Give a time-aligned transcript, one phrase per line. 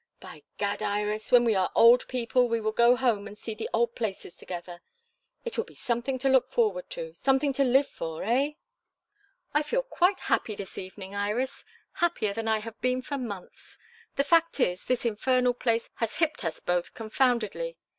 [0.19, 1.31] By Gad, Iris!
[1.31, 4.81] when we are old people we will go home and see the old places together.
[5.45, 8.53] It will be something to look forward to something to live for eh?"
[9.53, 13.77] "I feel quite happy this evening, Iris; happier than I have been for months.
[14.15, 17.77] The fact is, this infernal place has hipped us both confoundedly.